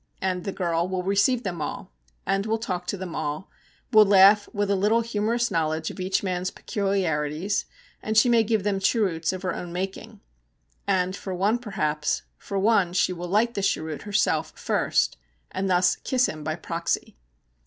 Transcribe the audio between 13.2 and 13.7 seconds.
light the